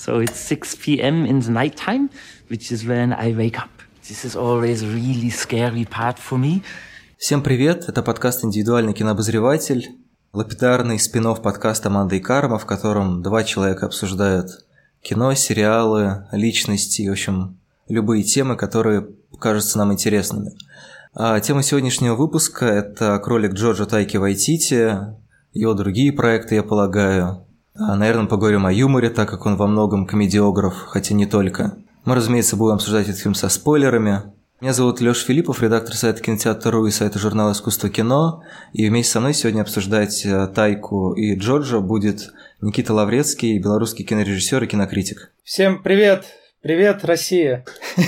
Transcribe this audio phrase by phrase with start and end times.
[0.00, 1.26] So it's 6 p.m.
[1.26, 2.08] in the nighttime,
[2.48, 3.68] which is when I wake up.
[4.08, 6.62] This is always really scary part for me.
[7.18, 9.90] Всем привет, это подкаст «Индивидуальный кинообозреватель»,
[10.32, 14.64] лапидарный спин подкаста «Манда и Карма», в котором два человека обсуждают
[15.02, 19.06] кино, сериалы, личности, в общем, любые темы, которые
[19.38, 20.52] кажутся нам интересными.
[21.12, 24.96] А тема сегодняшнего выпуска– это кролик Джорджа Тайки Вайтити,
[25.52, 27.44] его другие проекты, я полагаю,
[27.74, 31.76] а, наверное, поговорим о юморе, так как он во многом комедиограф, хотя не только.
[32.04, 34.22] Мы, разумеется, будем обсуждать этот фильм со спойлерами.
[34.60, 38.42] Меня зовут Лёш Филиппов, редактор сайта Кинотеатр.ру и сайта журнала «Искусство кино».
[38.72, 44.64] И вместе со мной сегодня обсуждать э, Тайку и Джорджа будет Никита Лаврецкий, белорусский кинорежиссер
[44.64, 45.32] и кинокритик.
[45.44, 46.26] Всем привет!
[46.60, 47.64] Привет, Россия!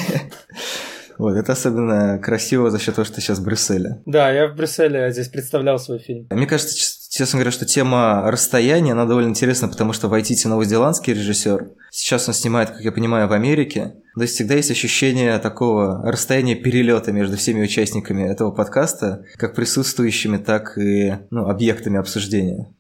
[1.19, 4.03] Вот, это особенно красиво за счет того, что ты сейчас в Брюсселе.
[4.07, 6.27] Да, я в Брюсселе здесь представлял свой фильм.
[6.31, 6.75] Мне кажется,
[7.13, 11.71] честно говоря, что тема расстояния, она довольно интересна, потому что Вайтити новозеландский режиссер.
[11.91, 13.95] Сейчас он снимает, как я понимаю, в Америке.
[14.19, 20.79] Есть всегда есть ощущение такого расстояния перелета между всеми участниками этого подкаста, как присутствующими, так
[20.79, 22.73] и ну, объектами обсуждения.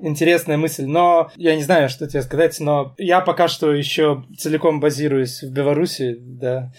[0.00, 4.80] Интересная мысль, но я не знаю, что тебе сказать, но я пока что еще целиком
[4.80, 6.72] базируюсь в Беларуси, да,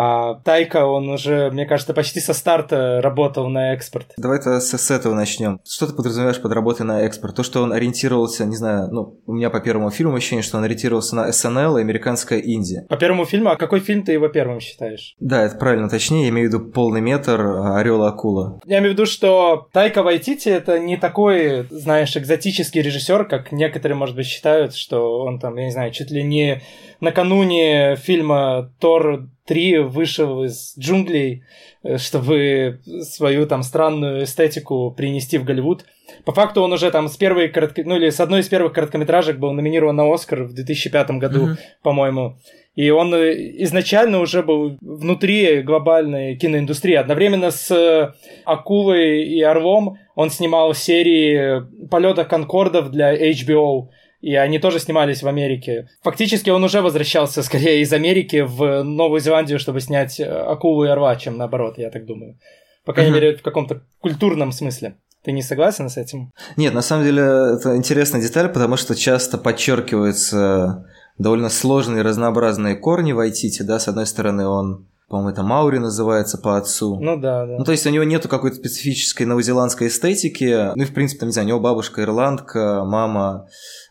[0.00, 4.12] а Тайка, он уже, мне кажется, почти со старта работал на экспорт.
[4.16, 5.58] Давай-то с, с этого начнем.
[5.68, 7.34] Что ты подразумеваешь под работой на экспорт?
[7.34, 10.62] То, что он ориентировался, не знаю, ну, у меня по первому фильму ощущение, что он
[10.62, 12.86] ориентировался на СНЛ и американская Индия.
[12.88, 13.50] По первому фильму?
[13.50, 15.16] А какой фильм ты его первым считаешь?
[15.18, 15.88] Да, это правильно.
[15.88, 18.60] Точнее, я имею в виду полный метр Орел Акула.
[18.66, 23.96] Я имею в виду, что Тайка Вайтити это не такой, знаешь, экзотический режиссер, как некоторые,
[23.96, 26.62] может быть, считают, что он там, я не знаю, чуть ли не
[27.00, 31.42] накануне фильма Тор 3 вышел из джунглей,
[31.82, 35.84] э, чтобы свою там странную эстетику принести в Голливуд.
[36.24, 37.82] По факту он уже там с первой коротко...
[37.84, 41.58] ну или с одной из первых короткометражек был номинирован на Оскар в 2005 году, mm-hmm.
[41.82, 42.36] по-моему.
[42.74, 46.94] И он э, изначально уже был внутри глобальной киноиндустрии.
[46.94, 48.12] Одновременно с э,
[48.44, 53.88] Акулой и Орлом он снимал серии полета Конкордов для HBO
[54.20, 55.88] и они тоже снимались в Америке.
[56.02, 60.88] Фактически он уже возвращался скорее из Америки в Новую Зеландию, чтобы снять э, «Акулу и
[60.88, 62.38] орла», чем наоборот, я так думаю.
[62.84, 64.96] По крайней мере, в каком-то культурном смысле.
[65.22, 66.32] Ты не согласен с этим?
[66.56, 70.86] Нет, на самом деле это интересная деталь, потому что часто подчеркиваются
[71.18, 76.36] довольно сложные разнообразные корни в Айтите, да, с одной стороны он по-моему, это Маури называется
[76.36, 77.00] по отцу.
[77.00, 77.56] Ну да, да.
[77.56, 80.74] Ну, то есть у него нету какой-то специфической новозеландской эстетики.
[80.76, 83.48] Ну и, в принципе, там, не знаю, у него бабушка ирландка, мама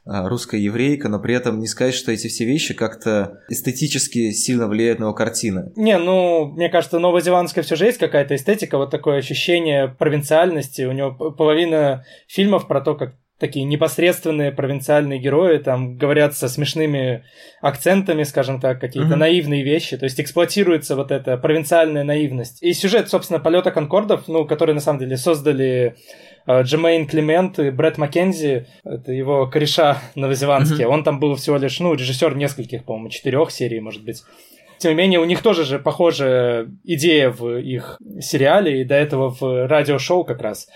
[0.08, 5.00] русская еврейка, но при этом не сказать, что эти все вещи как-то эстетически сильно влияют
[5.00, 5.72] на его картины.
[5.76, 10.84] Не, ну, мне кажется, новозеландская все же есть какая-то эстетика, вот такое ощущение провинциальности.
[10.84, 17.24] У него половина фильмов про то, как такие непосредственные провинциальные герои, там говорят со смешными
[17.62, 19.18] акцентами, скажем так, какие-то mm-hmm.
[19.18, 22.64] наивные вещи, то есть эксплуатируется вот эта провинциальная наивность.
[22.64, 25.96] И сюжет, собственно, полета Конкордов, ну, который на самом деле создали
[26.50, 30.92] Джемейн Климент и Брэд Маккензи, это его кореша новозеландские, mm-hmm.
[30.92, 34.24] он там был всего лишь, ну, режиссер нескольких, по-моему, четырех серий, может быть.
[34.80, 39.30] Тем не менее, у них тоже же похожая идея в их сериале, и до этого
[39.30, 40.68] в радиошоу как раз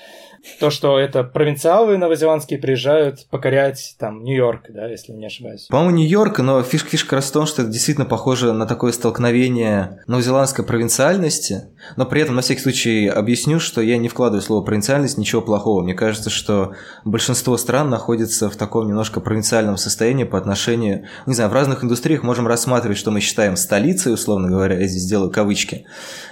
[0.60, 5.68] то, что это провинциалы новозеландские приезжают покорять там Нью-Йорк, да, если не ошибаюсь.
[5.70, 10.04] По-моему, Нью-Йорк, но фишка, фишка раз в том, что это действительно похоже на такое столкновение
[10.08, 15.18] новозеландской провинциальности, но при этом, на всякий случай, объясню, что я не вкладываю слово провинциальность,
[15.18, 15.84] ничего плохого.
[15.84, 16.74] Мне кажется, что
[17.06, 22.24] большинство стран находится в таком немножко провинциальном состоянии по отношению, не знаю, в разных индустриях
[22.24, 25.86] можем рассматривать, что мы считаем столицей, условно говоря, я здесь делаю кавычки,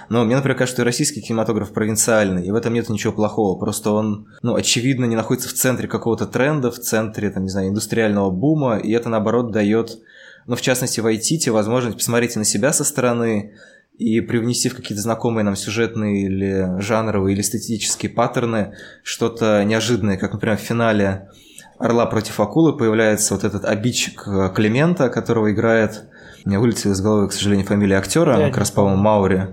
[0.08, 3.58] но мне, например, кажется, что и российский кинематограф провинциальный, и в этом нет ничего плохого.
[3.58, 8.30] Просто ну, очевидно, не находится в центре какого-то тренда, в центре, там, не знаю, индустриального
[8.30, 9.98] бума, и это, наоборот, дает,
[10.46, 13.54] ну, в частности, в IT возможность посмотреть на себя со стороны,
[14.00, 18.72] и привнести в какие-то знакомые нам сюжетные или жанровые или эстетические паттерны
[19.02, 21.28] что-то неожиданное, как, например, в финале
[21.78, 26.04] «Орла против акулы» появляется вот этот обидчик Климента, которого играет...
[26.46, 29.48] Меня вылетела из головы, к сожалению, фамилия актера, как раз, по-моему, Маури.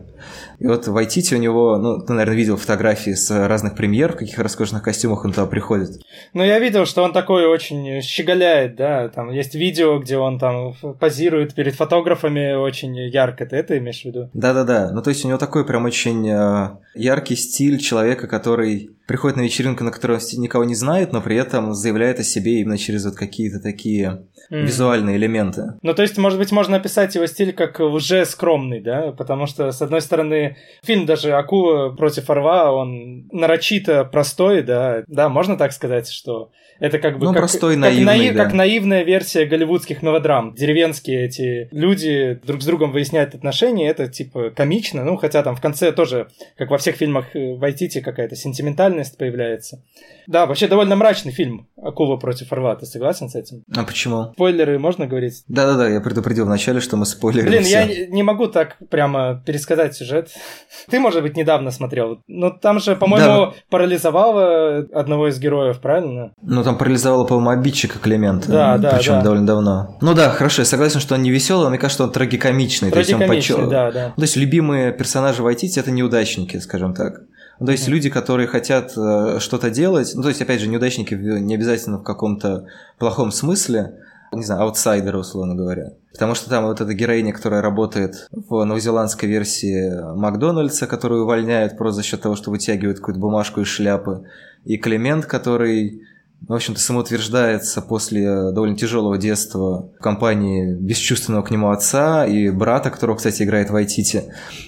[0.60, 4.18] И вот в Айтите у него, ну, ты, наверное, видел фотографии с разных премьер, в
[4.18, 6.02] каких роскошных костюмах он туда приходит.
[6.34, 10.74] Ну, я видел, что он такой очень щеголяет, да, там есть видео, где он там
[11.00, 14.30] позирует перед фотографами очень ярко, ты это имеешь в виду?
[14.34, 19.38] Да-да-да, ну, то есть у него такой прям очень э, яркий стиль человека, который приходит
[19.38, 22.78] на вечеринку, на которой он никого не знает, но при этом заявляет о себе именно
[22.78, 24.64] через вот какие-то такие mm.
[24.64, 25.74] визуальные элементы.
[25.82, 29.72] Ну, то есть, может быть, можно описать его стиль как уже скромный, да, потому что,
[29.72, 35.58] с одной стороны, стороны, фильм даже «Акула против орла», он нарочито простой, да, да, можно
[35.58, 38.44] так сказать, что это как бы ну, как, простой, как, наивный, наив, да.
[38.44, 40.54] как наивная версия голливудских мелодрам.
[40.54, 45.62] Деревенские эти люди друг с другом выясняют отношения, это типа комично, ну хотя там в
[45.62, 49.84] конце тоже, как во всех фильмах э, Вайтити, какая-то сентиментальность появляется.
[50.28, 53.64] Да, вообще довольно мрачный фильм «Акула против орла», ты согласен с этим?
[53.76, 54.34] А почему?
[54.34, 55.44] Спойлеры можно говорить?
[55.48, 60.30] Да-да-да, я предупредил вначале, что мы спойлерим Блин, я не могу так прямо пересказать сюжет.
[60.90, 62.20] Ты, может быть, недавно смотрел.
[62.28, 66.32] Но там же, по-моему, парализовало одного из героев, правильно?
[66.42, 68.50] Ну, там парализовало, по-моему, обидчика Климента.
[68.50, 69.22] Да, да, Причем да.
[69.22, 69.98] довольно давно.
[70.02, 72.92] Ну да, хорошо, я согласен, что он не веселый, но мне кажется, он трагикомичный.
[72.92, 74.14] то есть он Трагикомичный, почё- да, да.
[74.16, 77.22] То есть любимые персонажи Вайтити это неудачники, скажем так.
[77.60, 81.16] Ну, то есть люди, которые хотят э, что-то делать, ну, то есть, опять же, неудачники
[81.16, 82.66] не обязательно в каком-то
[83.00, 83.96] плохом смысле,
[84.34, 85.94] не знаю, аутсайдеры, условно говоря.
[86.12, 91.98] Потому что там вот эта героиня, которая работает в новозеландской версии Макдональдса, которую увольняют просто
[91.98, 94.26] за счет того, что вытягивают какую-то бумажку из шляпы,
[94.66, 96.02] и Климент, который
[96.42, 102.90] в общем-то, самоутверждается после довольно тяжелого детства в компании бесчувственного к нему отца и брата,
[102.90, 104.24] которого, кстати, играет Вайтити,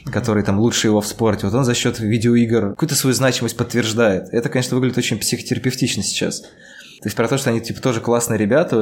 [0.06, 1.46] который там лучше его в спорте.
[1.46, 4.30] Вот он за счет видеоигр какую-то свою значимость подтверждает.
[4.32, 6.44] Это, конечно, выглядит очень психотерапевтично сейчас.
[7.02, 8.76] То есть про то, что они типа тоже классные ребята,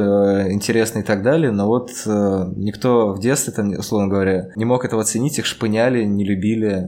[0.47, 4.65] э, интересные и так далее, но вот э, никто в детстве, там, условно говоря, не
[4.65, 6.87] мог этого оценить, их шпыняли, не любили.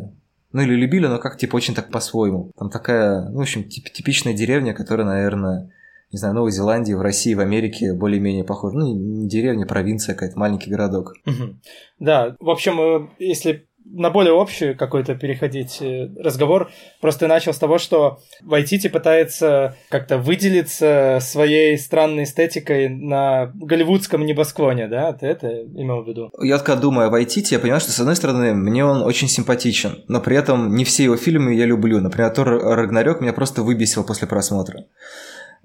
[0.52, 2.52] Ну или любили, но как типа очень так по-своему.
[2.58, 5.70] Там такая, ну, в общем, тип- типичная деревня, которая, наверное,
[6.12, 8.76] не знаю, Новой Зеландии, в России, в Америке более-менее похожа.
[8.76, 11.14] Ну, не деревня, провинция какая-то, маленький городок.
[11.26, 11.62] Мгм.
[12.00, 16.70] Да, в общем, э, если на более общий какой-то переходить э, разговор,
[17.02, 24.88] просто начал с того, что Вайтити пытается как-то выделиться своей странной эстетикой на голливудском небосклоне,
[24.88, 25.14] да?
[25.14, 26.30] Ты это имел в виду?
[26.42, 30.04] Я когда думаю о Вайтите, я понимаю, что, с одной стороны, мне он очень симпатичен,
[30.08, 32.00] но при этом не все его фильмы я люблю.
[32.00, 34.86] Например, Тор Рагнарёк меня просто выбесил после просмотра.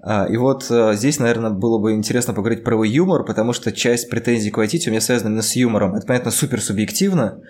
[0.01, 3.71] А, И вот э, здесь, наверное, было бы интересно поговорить про его юмор, потому что
[3.71, 5.95] часть претензий к Вайтити у меня связана именно с юмором.
[5.95, 7.41] Это, понятно, супер субъективно,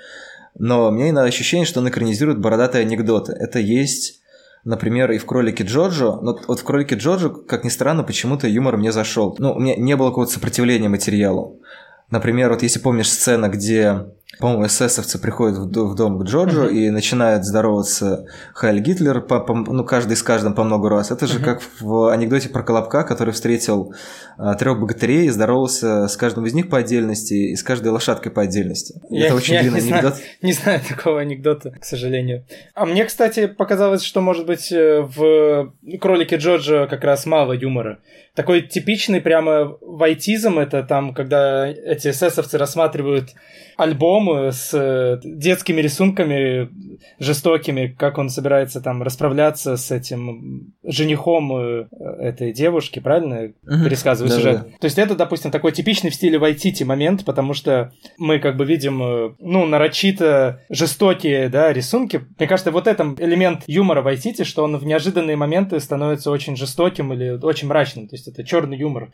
[0.57, 3.33] но меня иногда ощущение, что он экранизирует бородатые анекдоты.
[3.33, 4.21] Это есть,
[4.63, 8.77] например, и в «Кролике Джорджо», но вот в «Кролике Джорджо», как ни странно, почему-то юмор
[8.77, 9.35] мне зашел.
[9.39, 11.61] Ну, у меня не было какого-то сопротивления материалу.
[12.09, 14.05] Например, вот если помнишь сцена, где,
[14.39, 16.75] по-моему, эсэсовцы приходят в дом к Джорджу Мгм.
[16.75, 21.11] и начинают здороваться Хайль Гитлер, по, по- ну, каждый с каждым по много раз.
[21.11, 21.43] Это же Мгм.
[21.45, 23.93] как в анекдоте про Колобка, который встретил
[24.59, 28.41] трех богатырей и здоровался с каждым из них по отдельности и с каждой лошадкой по
[28.41, 29.01] отдельности.
[29.09, 30.01] Я- Это очень я длинный не знаю.
[30.07, 30.21] анекдот.
[30.41, 32.45] Не знаю такого анекдота, к сожалению.
[32.73, 37.99] А мне, кстати, показалось, что, может быть, э, в «Кролике Джорджа» как раз мало юмора.
[38.35, 43.29] Такой типичный прямо вайтизм, это там, когда эти эсэсовцы рассматривают
[43.77, 46.69] альбомы с э, детскими рисунками
[47.19, 51.87] жестокими, как он собирается там расправляться с этим женихом э,
[52.19, 53.53] этой девушки, правильно?
[53.63, 53.85] Мгм.
[53.85, 54.57] Пересказываю Да-да-да.
[54.59, 54.79] сюжет.
[54.79, 58.65] То есть это, допустим, такой типичный в стиле Вайтити момент, потому что мы как бы
[58.65, 62.21] видим, э, ну, нарочито жестокие, да, рисунки.
[62.37, 67.13] Мне кажется, вот этом элемент юмора Вайтити, что он в неожиданные моменты становится очень жестоким
[67.13, 68.07] или очень мрачным.
[68.07, 69.11] То есть это черный юмор.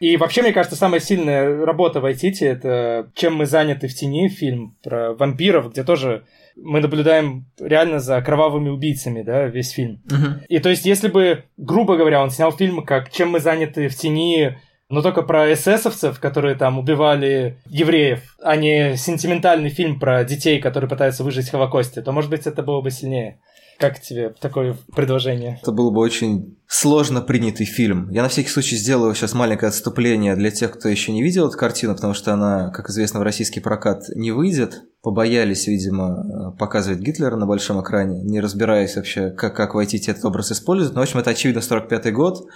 [0.00, 4.76] И вообще, мне кажется, самая сильная работа Вайтити— это «Чем мы заняты в тени» фильм
[4.82, 6.24] про вампиров, где тоже
[6.56, 10.02] мы наблюдаем реально за кровавыми убийцами, да, весь фильм.
[10.04, 10.42] Мгм.
[10.48, 13.94] И то есть, если бы, грубо говоря, он снял фильм, как «Чем мы заняты в
[13.96, 14.56] тени»,
[14.88, 20.88] но только про эсэсовцев, которые там убивали евреев, а не сентиментальный фильм про детей, которые
[20.88, 23.38] пытаются выжить в Холокосте, то, может быть, это было бы сильнее.
[23.78, 25.60] Как тебе такое предложение?
[25.62, 28.10] Это был бы очень сложно принятый фильм.
[28.10, 31.56] Я на всякий случай сделаю сейчас маленькое отступление для тех, кто еще не видел эту
[31.56, 34.82] картину, потому что она, как известно, в российский прокат не выйдет.
[35.00, 40.50] Побоялись, видимо, показывать Гитлера на большом экране, не разбираясь вообще, как, как войти этот образ
[40.50, 40.94] использовать.
[40.94, 42.48] Но, в общем, это очевидно 45-й год.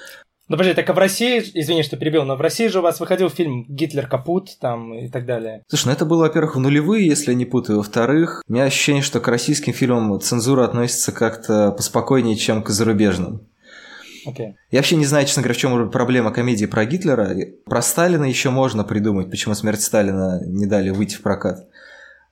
[0.53, 3.01] Ну, подожди, так а в России, извини, что перебил, но в России же у вас
[3.01, 5.63] выходил фильм «Гитлер капут» там и так далее.
[5.67, 7.79] Слушай, ну это было, во-первых, в нулевые, если я не путаю.
[7.79, 13.49] Во-вторых, у меня ощущение, что к российским фильмам цензура относится как-то поспокойнее, чем к зарубежным.
[14.27, 14.55] Окей.
[14.71, 17.35] Я вообще не знаю, честно говоря, в чем проблема комедии про Гитлера.
[17.65, 21.67] Про Сталина еще можно придумать, почему смерть Сталина не дали выйти в прокат.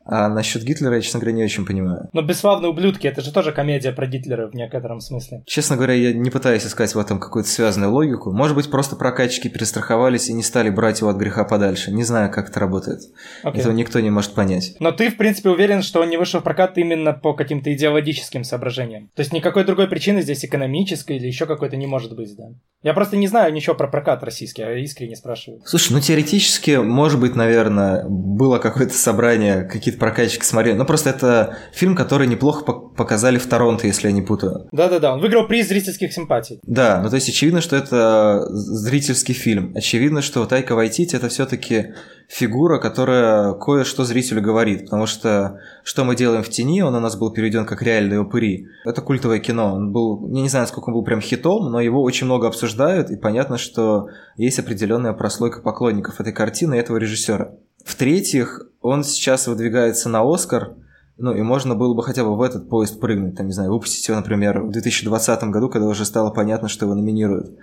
[0.04, 2.08] А насчет Гитлера я, честно говоря, не очень понимаю.
[2.12, 5.42] Но «Бесславные ублюдки»— это же тоже комедия про Гитлера в некотором смысле.
[5.46, 8.32] Честно говоря, я не пытаюсь искать в этом какую-то связанную логику.
[8.32, 11.92] Может быть, просто прокатчики перестраховались и не стали брать его от греха подальше.
[11.92, 13.00] Не знаю, как это работает.
[13.42, 13.60] Окей.
[13.60, 14.74] Этого никто не может понять.
[14.80, 18.42] Но ты, в принципе, уверен, что он не вышел в прокат именно по каким-то идеологическим
[18.42, 19.10] соображениям.
[19.14, 22.44] То есть никакой другой причины здесь экономической или еще какой-то не может быть, да?
[22.82, 25.60] Я просто не знаю ничего про прокат российский, а искренне спрашиваю.
[25.66, 30.76] Слушай, ну теоретически, может быть, наверное, было какое-то собрание, какие-то какие-то прокатчики смотрели.
[30.76, 34.68] Ну, просто это фильм, который неплохо показали в Торонто, если я не путаю.
[34.72, 36.60] Да-да-да, он выиграл приз зрительских симпатий.
[36.62, 39.72] Да, ну то есть очевидно, что это зрительский фильм.
[39.74, 41.94] Очевидно, что Тайка Вайтити это все-таки
[42.28, 44.84] фигура, которая кое-что зрителю говорит.
[44.84, 48.68] Потому что «Что мы делаем в тени», он у нас был переведен как «Реальные упыри».
[48.84, 49.74] Это культовое кино.
[49.74, 53.10] Он был, я не знаю, сколько он был прям хитом, но его очень много обсуждают,
[53.10, 54.06] и понятно, что
[54.36, 57.52] есть определенная прослойка поклонников этой картины и этого режиссера.
[57.84, 60.74] В-третьих, он сейчас выдвигается на Оскар,
[61.16, 64.06] ну и можно было бы хотя бы в этот поезд прыгнуть, там, не знаю, выпустить
[64.08, 67.58] его, например, в 2020 году, когда уже стало понятно, что его номинируют.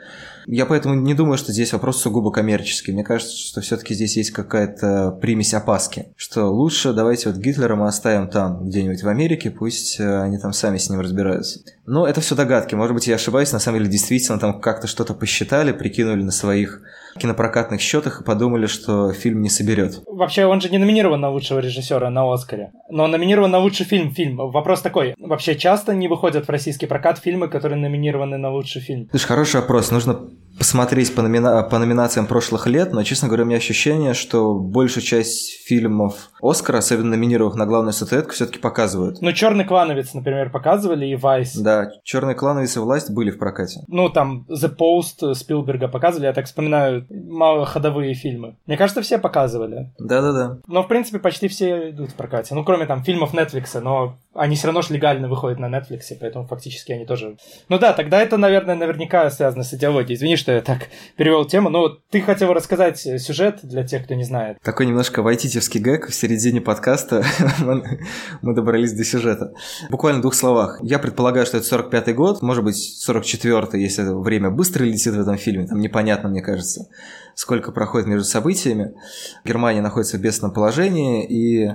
[0.48, 2.94] Я поэтому не думаю, что здесь вопрос сугубо коммерческий.
[2.94, 6.08] Мне кажется, что все-таки здесь есть какая-то примесь опаски.
[6.16, 10.54] Что лучше давайте вот Гитлера мы оставим там, где-нибудь в Америке, пусть э, они там
[10.54, 11.60] сами с ним разбираются.
[11.86, 12.75] Но это все догадки.
[12.75, 16.82] Может быть, я ошибаюсь, на самом деле действительно там как-то что-то посчитали, прикинули на своих
[17.18, 20.01] кинопрокатных счетах и подумали, что фильм не соберет.
[20.06, 23.86] Вообще, он же не номинирован на лучшего режиссера на Оскаре, но он номинирован на лучший
[23.86, 24.12] фильм.
[24.12, 24.38] Фильм.
[24.38, 25.16] Вопрос такой.
[25.18, 29.08] Вообще часто не выходят в российский прокат фильмы, которые номинированы на лучший фильм?
[29.10, 29.92] Слушай, хороший вопрос.
[29.92, 31.63] Нужно посмотреть по, номина...
[31.63, 36.77] по номинациям прошлых лет, но, честно говоря, у меня ощущение, что большую часть фильмов Оскара,
[36.77, 39.22] особенно номинированных на главную статуэтку, все-таки показывают.
[39.22, 41.56] Ну, Черный клановец, например, показывали и Вайс.
[41.56, 43.82] Да, Черный клановец и власть были в прокате.
[43.88, 48.56] Ну, там The Post Спилберга показывали, я так вспоминаю, малоходовые фильмы.
[48.65, 49.91] Мне кажется, все показывали.
[50.00, 50.60] Да-да-да.
[50.67, 52.56] Но, в принципе, почти все идут в прокате.
[52.56, 56.48] Ну, кроме там фильмов Netflix, но они все равно же легально выходят на Netflix, поэтому
[56.48, 57.38] фактически они тоже...
[57.70, 60.17] Ну да, тогда это, наверное, наверняка связано с идеологией.
[60.27, 64.25] Извини, что я так перевел тему, но ты хотел рассказать сюжет для тех, кто не
[64.25, 64.57] знает.
[64.62, 67.24] Такой немножко вайтитевский гэг в середине подкаста.
[68.41, 69.53] Мы добрались до сюжета.
[69.89, 70.79] Буквально в двух словах.
[70.81, 72.75] Я предполагаю, что это 45-й год, может быть,
[73.07, 75.65] 44-й, если время быстро летит в этом фильме.
[75.65, 76.89] Там непонятно, мне кажется,
[77.34, 78.96] сколько проходит между событиями.
[79.46, 81.72] Германия находится в бедственном положении, и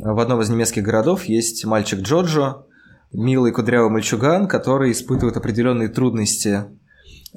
[0.00, 2.64] в одном из немецких городов есть мальчик Джорджо,
[3.12, 6.64] милый кудрявый мальчуган, который испытывает определенные трудности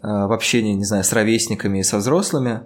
[0.02, 2.62] в общении, не знаю, с ровесниками и со взрослыми.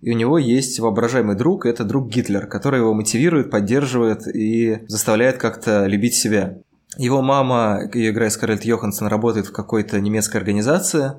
[0.00, 5.38] И у него есть воображаемый друг, это друг Гитлер, который его мотивирует, поддерживает и заставляет
[5.38, 6.58] как-то любить себя.
[6.98, 11.12] Его мама, ее играет Скарлетт Йоханссон, работает в какой-то немецкой организации,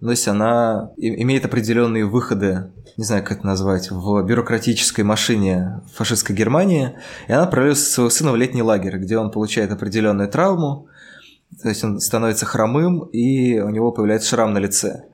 [0.00, 6.34] то есть она имеет определенные выходы, не знаю, как это назвать, в бюрократической машине фашистской
[6.34, 6.94] Германии,
[7.28, 10.88] и она отправляет своего сына в летний лагерь, где он получает определенную травму,
[11.62, 15.04] то есть он становится хромым, и у него появляется шрам на лице.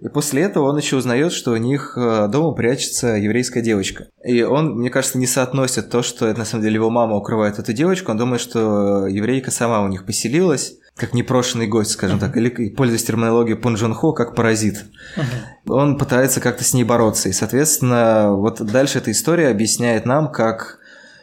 [0.00, 4.06] И после этого он еще узнает, что у них э, дома прячется еврейская девочка.
[4.24, 7.58] И он, мне кажется, не соотносит то, что это на самом деле его мама укрывает
[7.58, 8.12] эту девочку.
[8.12, 12.20] Он думает, что еврейка сама у них поселилась, как непрошенный гость, скажем uh-huh.
[12.20, 14.84] так, или пользуясь терминологией Джон Хо, как паразит.
[15.16, 15.72] Uh-huh.
[15.72, 17.28] Он пытается как-то с ней бороться.
[17.28, 20.77] И, соответственно, вот дальше эта история объясняет нам, как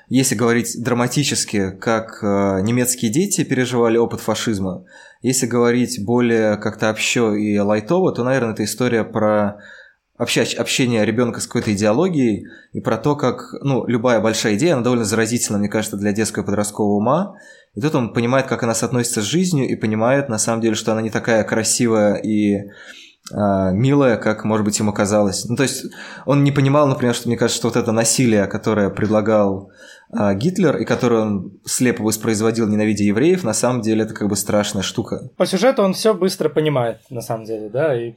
[0.07, 4.85] если говорить драматически, как э, немецкие дети переживали опыт фашизма,
[5.21, 9.59] если говорить более как-то общо и лайтово, то, наверное, это история про
[10.17, 15.03] общение ребенка с какой-то идеологией и про то, как ну, любая большая идея, она довольно
[15.03, 17.35] заразительна, мне кажется, для детского и подросткового ума.
[17.74, 20.93] И тут он понимает, как она соотносится с жизнью, и понимает, на самом деле, что
[20.93, 22.69] она не такая красивая и
[23.33, 25.45] а, милая, как, может быть, ему казалось.
[25.45, 25.85] Ну, то есть
[26.25, 29.71] он не понимал, например, что мне кажется, что вот это насилие, которое предлагал
[30.12, 34.83] Гитлер, и которое он слепо воспроизводил, ненавидя евреев, на самом деле это как бы страшная
[34.83, 35.29] штука.
[35.38, 38.13] По сюжету он все быстро понимает, на самом деле, да, и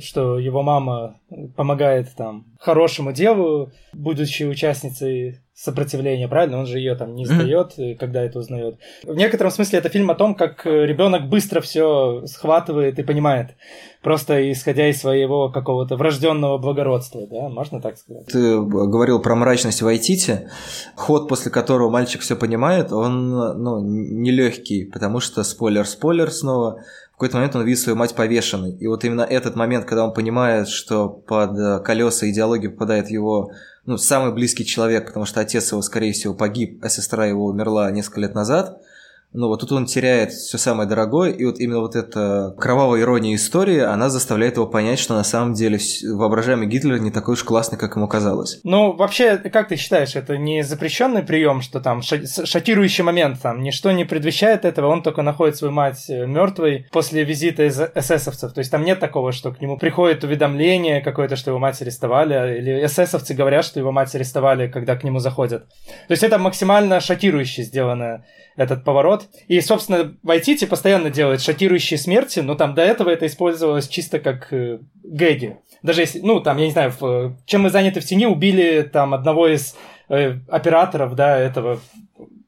[0.00, 1.18] что его мама
[1.56, 6.58] помогает там хорошему делу, будучи участницей сопротивления, правильно?
[6.58, 7.96] Он же ее там не сдает, mm-hmm.
[7.96, 8.78] когда это узнает.
[9.04, 13.56] В некотором смысле это фильм о том, как ребенок быстро все схватывает и понимает,
[14.02, 18.26] просто исходя из своего какого-то врожденного благородства, да, можно так сказать.
[18.26, 20.48] Ты говорил про мрачность в Айтите.
[20.94, 26.82] Ход, после которого мальчик все понимает, он ну, нелегкий, потому что спойлер, спойлер снова
[27.20, 28.72] какой-то момент он видит свою мать повешенной.
[28.72, 33.52] И вот именно этот момент, когда он понимает, что под э, колеса идеологии попадает его
[33.84, 37.90] ну, самый близкий человек, потому что отец его, скорее всего, погиб, а сестра его умерла
[37.90, 38.80] несколько лет назад–
[39.32, 43.36] ну вот тут он теряет все самое дорогое, и вот именно вот эта кровавая ирония
[43.36, 47.78] истории, она заставляет его понять, что на самом деле воображаемый Гитлер не такой уж классный,
[47.78, 48.60] как ему казалось.
[48.64, 53.92] Ну, вообще, как ты считаешь, это не запрещенный прием, что там шокирующий момент, там ничто
[53.92, 58.52] не предвещает этого, он только находит свою мать э, мертвой после визита из эсэсовцев.
[58.52, 62.58] То есть там нет такого, что к нему приходит уведомление какое-то, что его мать арестовали,
[62.58, 65.68] или эсэсовцы говорят, что его мать арестовали, когда к нему заходят.
[66.08, 68.24] То есть это максимально шокирующе сделано
[68.56, 69.19] этот поворот.
[69.48, 74.52] И, собственно, Вайтити постоянно делает шокирующие смерти, но там до этого это использовалось чисто как
[74.52, 75.56] э, гэги.
[75.82, 79.14] Даже если, ну, там, я не знаю, в, чем мы заняты в тени, убили там
[79.14, 79.74] одного из
[80.08, 81.80] э, операторов, да, этого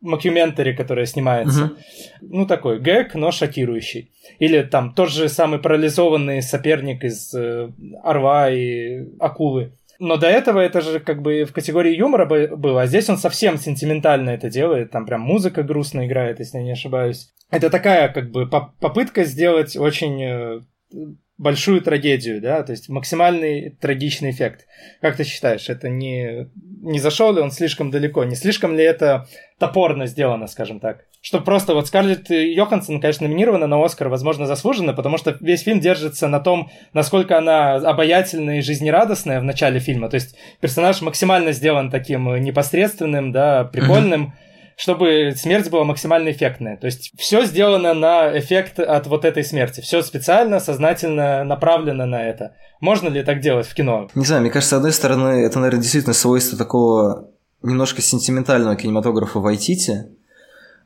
[0.03, 1.65] макюментари, которая снимается.
[1.65, 1.73] Угу.
[2.23, 4.11] Ну, такой гэг, но шокирующий.
[4.39, 7.71] Или там тот же самый парализованный соперник из э,
[8.03, 9.73] Орла и Акулы.
[10.05, 13.57] Но до этого это же как бы в категории юмора было, а здесь он совсем
[13.57, 17.33] сентиментально это делает, там прям музыка грустно играет, если я не ошибаюсь.
[17.51, 20.61] Это такая как бы попытка сделать очень э,
[21.39, 24.67] большую трагедию, да, то есть максимальный трагичный эффект.
[25.01, 26.49] Как ты считаешь, это не,
[26.83, 28.25] не зашел ли он слишком далеко?
[28.25, 29.27] Не слишком ли это
[29.59, 31.07] топорно сделано, скажем так?
[31.21, 35.81] Что просто вот Скарлетт Йоханссон, конечно, номинирована на Оскар, возможно, заслуженно, потому что весь фильм
[35.81, 40.11] держится на том, насколько она обаятельная и жизнерадостная в начале фильма.
[40.11, 44.27] То есть персонаж максимально сделан таким непосредственным, да, прикольным.
[44.27, 46.77] Mm-hmm чтобы смерть была максимально эффектная.
[46.77, 49.81] То есть все сделано на эффект от вот этой смерти.
[49.81, 52.55] Все специально, сознательно направлено на это.
[52.81, 54.09] Можно ли так делать в кино?
[54.15, 57.29] Не знаю, мне кажется, с одной стороны, это, наверное, действительно свойство такого
[57.63, 60.09] немножко сентиментального кинематографа в Айтите,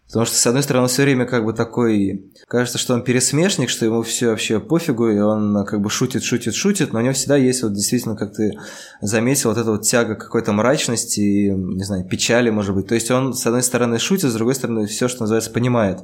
[0.07, 2.31] Потому что, с одной стороны, он все время как бы такой...
[2.47, 6.55] Кажется, что он пересмешник, что ему все вообще пофигу, и он как бы шутит, шутит,
[6.55, 8.57] шутит, но у него всегда есть вот действительно, как ты
[9.01, 12.87] заметил, вот эта вот тяга какой-то мрачности и, не знаю, печали, может быть.
[12.87, 16.01] То есть он, с одной стороны, шутит, с другой стороны, все, что называется, понимает.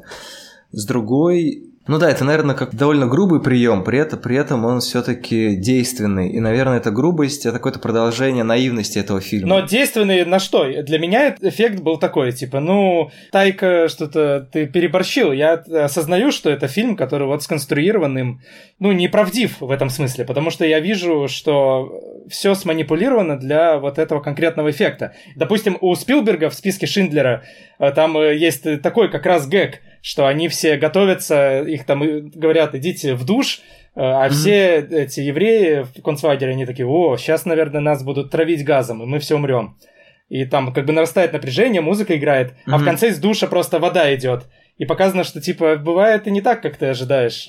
[0.72, 4.80] С другой, ну да, это, наверное, как довольно грубый прием, при этом, при этом он
[4.80, 6.30] все-таки действенный.
[6.30, 9.48] И, наверное, эта грубость это какое-то продолжение наивности этого фильма.
[9.48, 10.64] Но действенный на что?
[10.82, 15.32] Для меня эффект был такой, типа, ну, Тайка, что-то ты переборщил.
[15.32, 18.40] Я осознаю, что это фильм, который вот сконструированным,
[18.78, 24.20] ну, неправдив в этом смысле, потому что я вижу, что все сманипулировано для вот этого
[24.20, 25.14] конкретного эффекта.
[25.36, 27.42] Допустим, у Спилберга в списке Шиндлера
[27.78, 32.74] э, там э, есть такой как раз гэг, что они все готовятся, их там говорят,
[32.74, 33.60] идите в душ,
[33.94, 34.30] э, а mm-hmm.
[34.30, 39.06] все эти евреи в концлагере, они такие, о, сейчас, наверное, нас будут травить газом, и
[39.06, 39.76] мы все умрем.
[40.28, 42.72] И там как бы нарастает напряжение, музыка играет, mm-hmm.
[42.72, 44.44] а в конце из душа просто вода идет.
[44.78, 47.48] И показано, что типа бывает и не так, как ты ожидаешь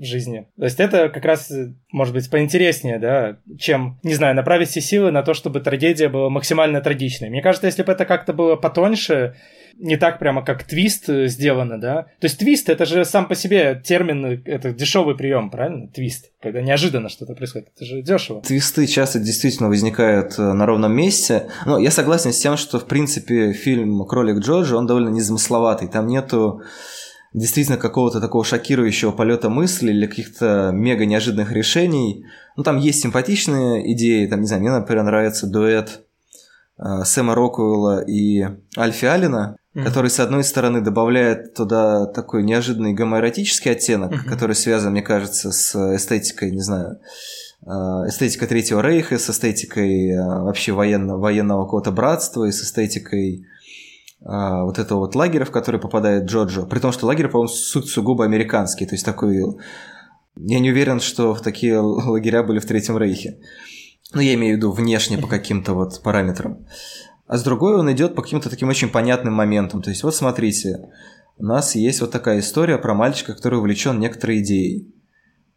[0.00, 0.46] в жизни.
[0.58, 1.52] То есть это как раз,
[1.92, 6.30] может быть, поинтереснее, да, чем, не знаю, направить все силы на то, чтобы трагедия была
[6.30, 7.28] максимально трагичной.
[7.28, 9.36] Мне кажется, если бы это как-то было потоньше,
[9.80, 12.02] не так прямо как твист э, сделано, да.
[12.20, 15.88] То есть твист это же сам по себе термин, э, это дешевый прием, правильно?
[15.88, 18.42] Твист, когда неожиданно что-то происходит, это же дешево.
[18.42, 21.48] Твисты часто действительно возникают э, на ровном месте.
[21.66, 25.88] Но я согласен с тем, что в принципе фильм Кролик Джорджа он довольно незамысловатый.
[25.88, 26.62] Там нету
[27.32, 32.24] действительно какого-то такого шокирующего полета мысли или каких-то мега неожиданных решений.
[32.56, 36.02] Ну, там есть симпатичные идеи, там, не знаю, мне, например, нравится дуэт
[37.04, 39.84] Сэма Рокуэлла и Альфи Алина, mm-hmm.
[39.84, 44.28] который, с одной стороны, добавляет туда такой неожиданный гомоэротический оттенок, mm-hmm.
[44.28, 46.98] который связан, мне кажется, с эстетикой, не знаю,
[47.66, 53.46] а, эстетикой Третьего Рейха, с эстетикой а, вообще военно, военного какого-то братства и с эстетикой
[54.24, 56.62] а, вот этого вот лагеря, в который попадает Джоджо.
[56.62, 59.40] При том, что лагерь, по-моему, сугубо американский, то есть такой...
[60.36, 63.38] Я не уверен, что такие лагеря были в Третьем Рейхе.
[64.14, 66.66] Ну, я имею в виду внешне по каким-то вот параметрам
[67.30, 69.82] а с другой он идет по каким-то таким очень понятным моментам.
[69.82, 70.90] То есть вот смотрите,
[71.38, 74.92] у нас есть вот такая история про мальчика, который увлечен некоторой идеей.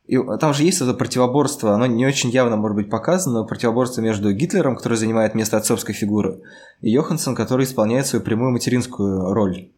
[0.05, 4.01] И там же есть это противоборство, оно не очень явно может быть показано, но противоборство
[4.01, 6.41] между Гитлером, который занимает место отцовской фигуры,
[6.81, 9.69] и Йоханссон, который исполняет свою прямую материнскую роль.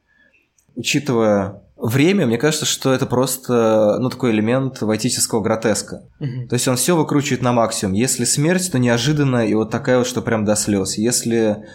[0.76, 6.04] Учитывая время, мне кажется, что это просто ну, такой элемент вайтического гротеска.
[6.20, 6.48] Угу.
[6.50, 7.94] То есть он все выкручивает на максимум.
[7.94, 10.98] Если смерть, то неожиданно и вот такая вот, что прям до слез.
[10.98, 11.66] Если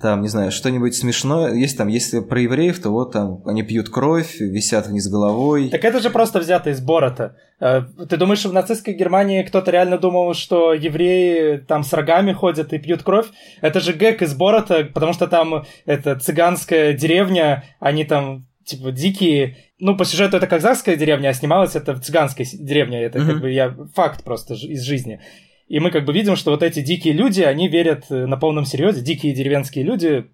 [0.00, 1.54] там, не знаю, что-нибудь смешное.
[1.54, 5.70] Есть там, если про евреев, то вот там они пьют кровь, висят вниз головой.
[5.70, 7.36] Так это же просто взято из Борота.
[7.60, 12.72] Э, ты думаешь, в нацистской Германии кто-то реально думал, что евреи там с рогами ходят
[12.72, 13.26] и пьют кровь?
[13.60, 19.56] Это же гэг из Борота, потому что там это цыганская деревня, они там типа дикие.
[19.80, 23.02] Ну, по сюжету это казахская деревня, а снималась это в цыганской деревне.
[23.02, 23.26] Это mm-hmm.
[23.26, 25.20] как бы я факт просто из жизни.
[25.68, 28.64] И мы как бы видим, что вот эти дикие люди, они верят э, на полном
[28.64, 30.26] серьезе, дикие деревенские люди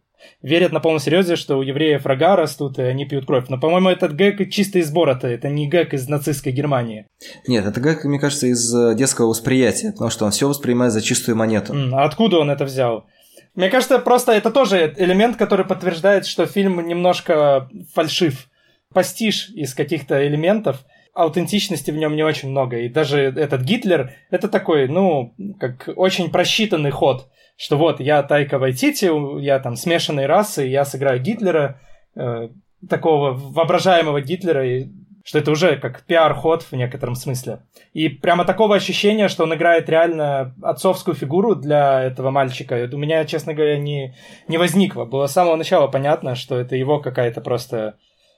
[0.43, 3.47] верят на полном серьезе, что у евреев рога растут, и они пьют кровь.
[3.49, 7.07] Но, по-моему, этот гэг чисто из Борота, это не гэг из нацистской Германии.
[7.47, 11.03] Нет, это гэг, мне кажется, из э, детского восприятия, потому что он все воспринимает за
[11.03, 11.75] чистую монету.
[11.93, 13.07] А откуда он это взял?
[13.55, 18.49] Мне кажется, просто это тоже элемент, который подтверждает, что фильм немножко фальшив.
[18.93, 22.79] Пастишь из каких-то элементов, аутентичности в нем не очень много.
[22.79, 28.59] И даже этот Гитлер, это такой, ну, как очень просчитанный ход, что вот я Тайка
[28.59, 31.81] Вайтити, я там смешанной расы, я сыграю Гитлера,
[32.17, 32.49] э,
[32.91, 34.89] такого воображаемого Гитлера, и
[35.25, 37.61] что это уже как пиар-ход в некотором смысле.
[37.95, 43.25] И прямо такого ощущения, что он играет реально отцовскую фигуру для этого мальчика, у меня,
[43.25, 44.15] честно говоря, не,
[44.49, 45.07] не возникло.
[45.07, 47.97] Было с самого начала понятно, что это его какая-то просто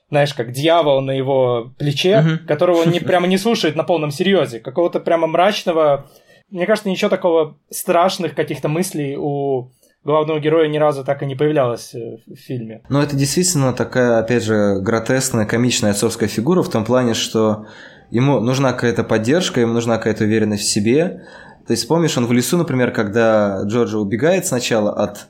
[0.09, 2.37] знаешь, как дьявол на его плече, uh-huh.
[2.47, 6.09] которого он не, прямо не слушает на полном серьезе, какого-то прямо мрачного.
[6.49, 9.71] Мне кажется, ничего такого страшных каких-то мыслей у
[10.07, 12.81] главного героя ни разу так и не появлялось э, в фильме.
[12.87, 17.65] Но это действительно такая, опять же, гротескная, комичная отцовская фигура в том плане, что
[18.09, 21.25] ему нужна какая-то поддержка, ему нужна какая-то уверенность в себе.
[21.67, 25.27] То есть помнишь, он в лесу, например, когда Джорджи убегает сначала от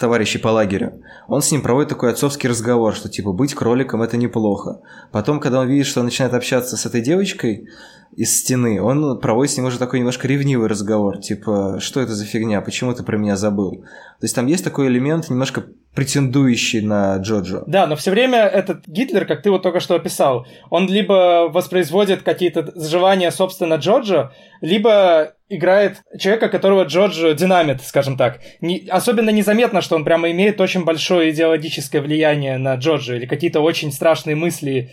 [0.00, 4.16] товарищей по лагерю, он с ним проводит такой отцовский разговор, что типа быть кроликом это
[4.16, 4.80] неплохо.
[5.12, 7.68] Потом, когда он видит, что он начинает общаться с этой девочкой,
[8.16, 12.24] из стены, он проводит с ним уже такой немножко ревнивый разговор, типа, что это за
[12.24, 13.82] фигня, почему ты про меня забыл?
[14.20, 17.64] То есть там есть такой элемент немножко претендующий на Джоджо.
[17.66, 22.22] Да, но все время этот Гитлер, как ты вот только что описал, он либо воспроизводит
[22.22, 28.40] какие-то желания, собственно, Джоджо, либо играет человека, которого Джордж динамит, скажем так.
[28.60, 33.60] Не, особенно незаметно, что он прямо имеет очень большое идеологическое влияние на Джорджа или какие-то
[33.60, 34.90] очень страшные мысли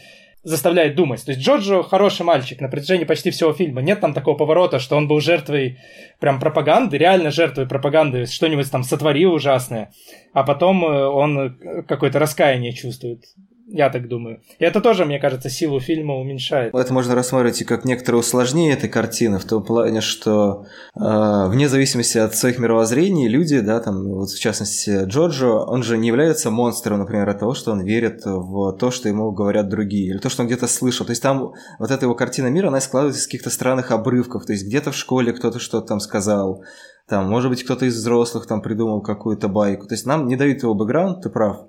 [0.48, 1.26] заставляет думать.
[1.26, 3.82] То есть Джорджо хороший мальчик на протяжении почти всего фильма.
[3.82, 5.78] Нет там такого поворота, что он был жертвой
[6.20, 9.92] прям пропаганды, реально жертвой пропаганды, что-нибудь там сотворил ужасное,
[10.32, 13.26] а потом э, он какое-то раскаяние чувствует.
[13.70, 14.40] Я так думаю.
[14.60, 16.74] И это тоже, мне кажется, силу фильма уменьшает.
[16.74, 21.68] Это можно рассматривать и как некоторое усложнение этой картины, в том плане, что э, вне
[21.68, 26.50] зависимости от своих мировоззрений, люди, да, там, вот в частности Джорджо, он же не является
[26.50, 30.30] монстром, например, от того, что он верит в то, что ему говорят другие, или то,
[30.30, 31.06] что он где-то слышал.
[31.06, 34.46] То есть там вот эта его картина мира, она складывается из каких-то странных обрывков.
[34.46, 36.64] То есть где-то в школе кто-то что-то там сказал,
[37.10, 39.88] там, может быть, кто-то из взрослых там придумал какую-то байку.
[39.88, 41.68] То есть нам не дают его бэкграунд, ты прав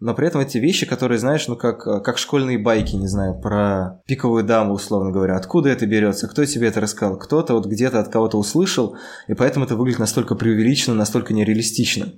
[0.00, 4.00] но при этом эти вещи, которые, знаешь, ну как, как школьные байки, не знаю, про
[4.06, 8.08] пиковую даму, условно говоря, откуда это берется, кто тебе это рассказал, кто-то вот где-то от
[8.08, 8.96] кого-то услышал,
[9.28, 12.14] и поэтому это выглядит настолько преувеличенно, настолько нереалистично.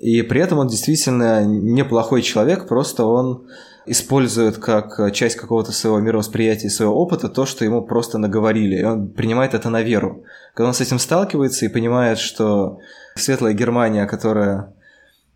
[0.00, 3.46] И при этом он действительно неплохой человек, просто он
[3.86, 9.10] использует как часть какого-то своего мировосприятия, своего опыта то, что ему просто наговорили, и он
[9.10, 10.24] принимает это на веру.
[10.52, 12.78] Когда он с этим сталкивается и понимает, что
[13.14, 14.73] светлая Германия, которая Э,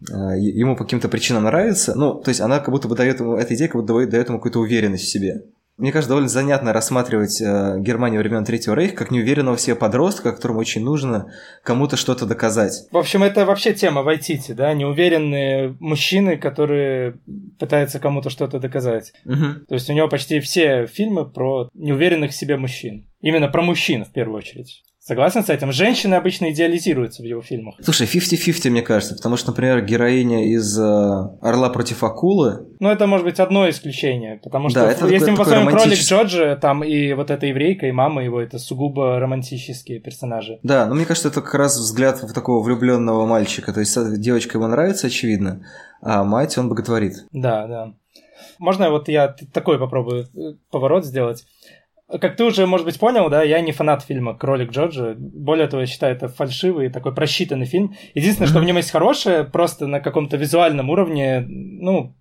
[0.01, 3.55] ему по каким-то причинам нравится, ну, то есть она как будто бы дает ему, эта
[3.55, 5.43] идея как будто дает ему какую-то уверенность в себе.
[5.79, 10.33] Мне кажется, довольно занятно рассматривать э, Германию времен Третьего Рейха как неуверенного в себе подростка,
[10.33, 11.33] которому очень нужно
[11.63, 12.89] кому-то что-то доказать.
[12.91, 17.21] В общем, это вообще тема Вайтити, да, неуверенные мужчины, которые
[17.61, 19.13] пытаются кому-то что-то доказать.
[19.25, 19.67] Угу.
[19.69, 23.07] То есть у него почти все фильмы про неуверенных в себе мужчин.
[23.21, 24.83] Именно про мужчин в первую очередь.
[25.09, 25.73] Согласен с этим?
[25.73, 27.77] Женщины обычно идеализируются в его фильмах.
[27.81, 30.83] Слушай, 50-50, мне кажется, потому что, например, героиня из э,
[31.41, 32.67] «Орла против акулы».
[32.79, 36.15] Ну, это может быть одно исключение, потому что да, это если мы посмотрим романтический...
[36.15, 40.59] «Кролик Джорджа», там и вот эта еврейка, и мама его, это сугубо романтические персонажи.
[40.63, 44.59] Да, но мне кажется, это как раз взгляд в такого влюбленного мальчика, то есть девочка
[44.59, 45.65] ему нравится, очевидно,
[46.03, 47.25] а мать он боготворит.
[47.33, 47.95] Да, да.
[48.59, 51.47] Можно вот я такой попробую э, поворот сделать?
[52.09, 55.15] Как ты уже, может быть, понял, да, я не фанат фильма «Кролик Джорджа».
[55.19, 57.95] Более того, я считаю, это фальшивый, такой просчитанный фильм.
[58.15, 62.15] Единственное, что в нем есть хорошее, просто на каком-то визуальном уровне, ну,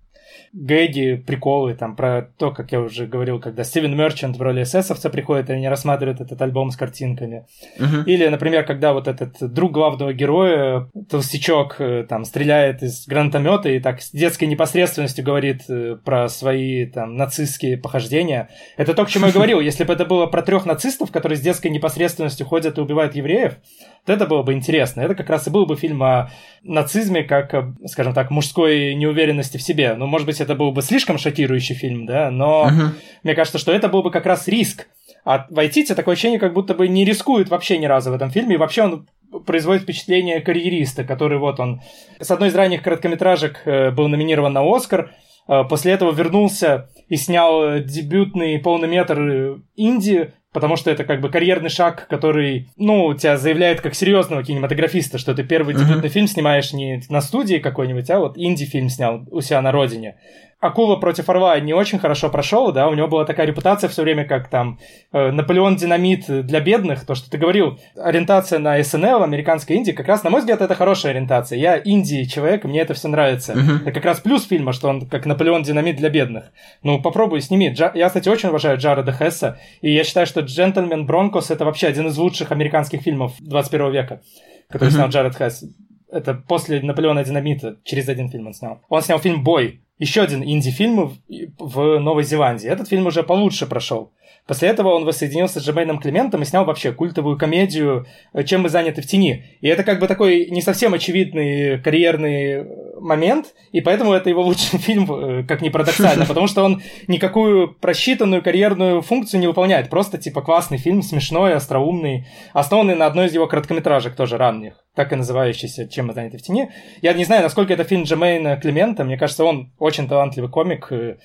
[0.53, 5.09] гэги, приколы, там, про то, как я уже говорил, когда Стивен Мерчант в роли эсэсовца
[5.09, 7.45] приходит, и они рассматривают этот альбом с картинками.
[7.77, 8.03] Uh-huh.
[8.05, 13.79] Или, например, когда вот этот друг главного героя, толстячок, э, там, стреляет из гранатомета и
[13.79, 18.49] так с детской непосредственностью говорит э, про свои, там, нацистские похождения.
[18.77, 19.59] Это то, к чему я говорил.
[19.59, 23.57] Если бы это было про трех нацистов, которые с детской непосредственностью ходят и убивают евреев,
[24.05, 25.01] то это было бы интересно.
[25.01, 26.31] Это как раз и был бы фильм о
[26.63, 27.53] нацизме, как,
[27.85, 29.95] скажем так, мужской неуверенности в себе.
[29.95, 32.89] Ну, может быть, это был бы слишком шокирующий фильм, да, но uh-huh.
[33.23, 34.87] мне кажется, что это был бы как раз риск.
[35.25, 38.55] А Вайтити такое ощущение, как будто бы не рискует вообще ни разу в этом фильме,
[38.55, 39.07] и вообще он
[39.45, 41.81] производит впечатление карьериста, который вот он
[42.19, 45.11] с одной из ранних короткометражек э, был номинирован на Оскар,
[45.47, 51.29] э, после этого вернулся и снял дебютный полный метр инди, потому что это как бы
[51.29, 56.11] карьерный шаг, который, ну, тебя заявляет как серьезного кинематографиста, что ты первый дебютный uh-huh.
[56.11, 60.15] фильм снимаешь не на студии какой-нибудь, а вот инди-фильм снял у себя на родине.
[60.59, 64.25] Акула против Орла не очень хорошо прошел, да, у него была такая репутация все время,
[64.25, 64.79] как там
[65.11, 70.07] э, Наполеон Динамит для бедных, то, что ты говорил, ориентация на СНЛ, американская Индия, как
[70.07, 71.59] раз, на мой взгляд, это хорошая ориентация.
[71.59, 73.53] Я Индии человек, мне это все нравится.
[73.53, 73.81] Uh-huh.
[73.83, 76.51] Это как раз плюс фильма, что он как Наполеон Динамит для бедных.
[76.81, 77.69] Ну, попробуй, сними.
[77.69, 77.91] Джа...
[77.93, 82.07] Я, кстати, очень уважаю Джареда Хесса, и я считаю, что «Джентльмен Бронкос»— это вообще один
[82.07, 84.21] из лучших американских фильмов 21 века,
[84.69, 84.93] который uh-huh.
[84.93, 85.63] снял Джаред Хесс.
[86.11, 88.81] Это после Наполеона Динамита, через один фильм он снял.
[88.89, 91.17] Он снял фильм «Бой», еще один инди-фильм в,
[91.57, 92.69] в Новой Зеландии.
[92.69, 94.11] Этот фильм уже получше прошел.
[94.47, 98.05] После этого он воссоединился с Джемейном Климентом и снял вообще культовую комедию
[98.45, 99.43] «Чем мы заняты в тени».
[99.61, 102.65] И это как бы такой не совсем очевидный карьерный
[102.99, 107.73] момент, и поэтому это его лучший фильм, э, как ни парадоксально, потому что он никакую
[107.73, 109.89] просчитанную карьерную функцию не выполняет.
[109.89, 115.11] Просто типа классный фильм, смешной, остроумный, основанный на одной из его короткометражек тоже ранних, так
[115.11, 116.71] и называющийся «Чем мы заняты в тени».
[117.01, 121.17] Я не знаю, насколько это фильм Джемейна Климента, мне кажется, он очень талантливый комик, э,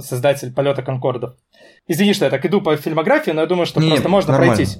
[0.00, 1.36] создатель полета Конкордов.
[1.88, 4.56] Извини, что я так иду по фильмографии, но я думаю, что Не, просто можно нормально.
[4.56, 4.78] пройтись.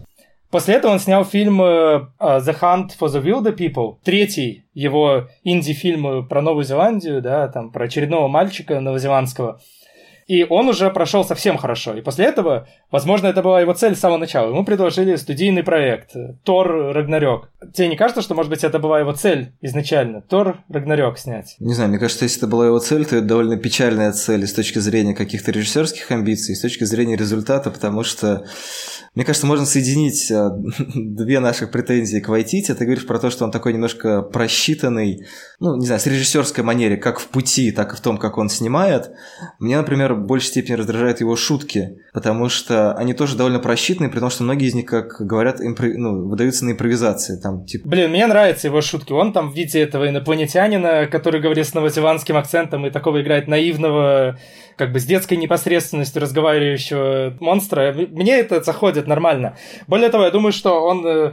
[0.51, 6.27] После этого он снял фильм э, The Hunt for the Wilder People, третий его инди-фильм
[6.29, 9.61] про Новую Зеландию, да, там про очередного мальчика новозеландского.
[10.29, 11.95] И он уже прошел совсем хорошо.
[11.95, 14.49] И после этого, возможно, это была его цель с самого начала.
[14.51, 16.13] Ему предложили студийный проект
[16.45, 17.51] Тор Рагнарёк.
[17.75, 20.23] Тебе не кажется, что, может быть, это была его цель изначально?
[20.23, 21.57] Тор Рагнарёк снять?
[21.59, 24.53] Не знаю, мне кажется, если это была его цель, то это довольно печальная цель с
[24.53, 28.45] точки зрения каких-то режиссерских амбиций, с точки зрения результата, потому что,
[29.15, 30.51] мне кажется, можно соединить а,
[30.95, 32.75] две наших претензии к Вайтити.
[32.75, 35.27] Ты говоришь про то, что он такой немножко просчитанный,
[35.61, 38.49] ну, не знаю, с режиссерской манере, как в пути, так и в том, как он
[38.49, 39.11] снимает.
[39.59, 44.21] Мне, например, в большей степени раздражают его шутки, потому что они тоже довольно просчитанные, при
[44.21, 47.41] том, что многие из них, как говорят, импро- ну, выдаются на импровизации.
[47.41, 49.13] Там, типа, Блин, мне нравятся его шутки.
[49.13, 54.39] Он там в виде этого инопланетянина, который говорит с новозеландским акцентом и такого играет наивного,
[54.77, 57.95] как бы с детской непосредственностью разговаривающего монстра.
[58.11, 59.57] Мне это заходит нормально.
[59.87, 61.33] Более того, я думаю, что он э,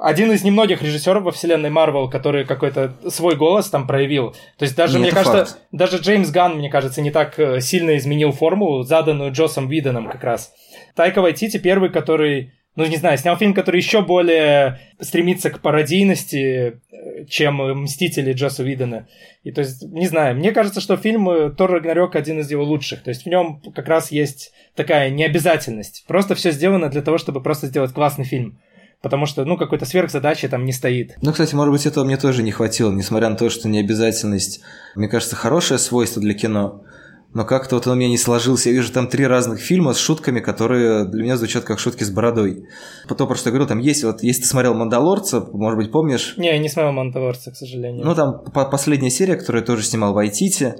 [0.00, 4.32] один из немногих режиссеров во вселенной Марвел, который какой-то свой голос там проявил.
[4.58, 5.58] То есть даже, Ну, мне кажется, факт.
[5.72, 10.24] даже Джеймс Ганн, мне кажется, не так э, сильно изменил формулу, заданную Джосом Виденом как
[10.24, 10.52] раз.
[10.94, 16.80] Тайка Вайтити первый, который ну, не знаю, снял фильм, который еще более стремится к пародийности,
[16.92, 19.08] э, чем «Мстители» Джосса Видена.
[19.42, 22.62] И то есть, не знаю, мне кажется, что фильм э, «Тор Рагнарёк» один из его
[22.62, 23.02] лучших.
[23.02, 26.04] То есть в нем как раз есть такая необязательность.
[26.06, 28.60] Просто все сделано для того, чтобы просто сделать классный фильм.
[29.02, 31.16] Потому что, ну, какой-то сверхзадачи там не стоит.
[31.22, 34.60] Ну, кстати, может быть, этого мне тоже не хватило, несмотря на то, что необязательность,
[34.94, 36.84] мне кажется, хорошее свойство для кино.
[37.32, 38.70] Но как-то вот он у меня не сложился.
[38.70, 42.10] Я вижу там три разных фильма с шутками, которые для меня звучат как шутки с
[42.10, 42.64] бородой.
[43.08, 46.34] Потом, про что я говорю, там есть, вот, если ты смотрел «Мандалорца», может быть, помнишь,
[46.36, 48.04] Не, я не смотрел «Мандалорца», к сожалению.
[48.04, 50.76] ну, там по- последняя серия, которую я тоже снимал в Айтите,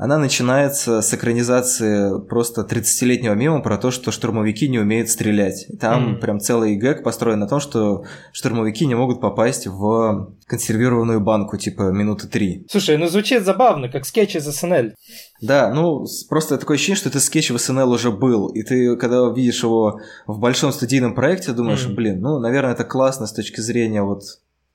[0.00, 5.66] она начинается с экранизации просто 30-летнего мема про то, что штурмовики не умеют стрелять.
[5.80, 6.20] Там Мгм.
[6.20, 11.90] прям целый гэг построен на том, что штурмовики не могут попасть в консервированную банку, типа
[11.90, 12.64] минуты три.
[12.70, 14.92] Слушай, ну звучит забавно, как скетч из SNL.
[15.40, 19.28] Да, ну, просто такое ощущение, что этот скетч в SNL уже был, и ты, когда
[19.34, 21.94] видишь его в большом студийном проекте, думаешь, Мгм.
[21.96, 24.22] блин, ну, наверное, это классно с точки зрения вот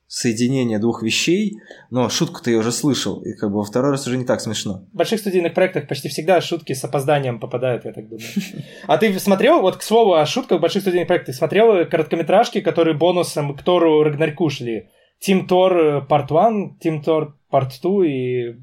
[0.06, 1.54] соединения двух вещей,
[1.90, 4.86] но шутку-то я уже слышал, и как бы во второй раз уже не так смешно.
[4.92, 8.26] В больших студийных проектах почти всегда шутки с опозданием попадают, я так думаю.
[8.86, 12.96] А ты смотрел, вот к слову о шутках в больших студийных проектах, смотрел короткометражки, которые
[12.96, 14.88] бонусом к Тору Рагнарёку шли?
[15.20, 18.54] Тим Тор Part 1, Тим Тор Part 2 и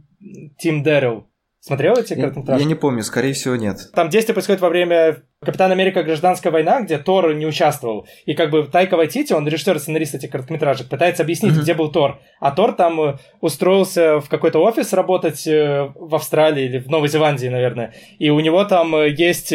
[0.59, 1.27] Тим Дэрил.
[1.63, 2.63] Смотрел эти короткометражки?
[2.63, 3.77] я не помню, скорее всего, нет.
[3.93, 8.07] Там действие происходит во время Капитан Америка Гражданская война, где Тор не участвовал.
[8.25, 11.61] И как бы Тайка Вайтити, он режиссер сценарист этих короткометражек, пытается объяснить, Мгм.
[11.61, 12.19] где был Тор.
[12.39, 17.09] А Тор там э, устроился в какой-то офис работать э, в Австралии или в Новой
[17.09, 17.93] Зеландии, наверное.
[18.17, 19.53] И у него там э, есть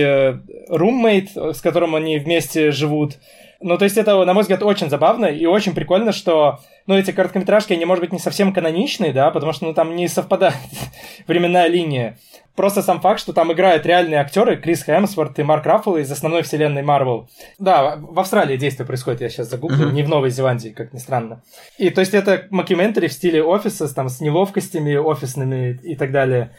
[0.68, 3.14] руммейт, с которым они вместе живут.
[3.60, 7.10] Ну, то есть это, на мой взгляд, очень забавно и очень прикольно, что, ну, эти
[7.10, 10.54] короткометражки, они, может быть, не совсем каноничные, да, потому что, ну, там не совпадает
[11.26, 12.18] временная линия.
[12.54, 16.42] Просто сам факт, что там играют реальные актеры Крис Хемсворт и Марк Раффало из основной
[16.42, 17.28] вселенной Марвел.
[17.58, 19.94] Да, в Австралии действие происходит, я сейчас загуглил, Мгм.
[19.94, 21.42] не в Новой Зеландии, как ни странно.
[21.76, 26.52] И то есть это макюментари в стиле офиса, там, с неловкостями офисными и так далее,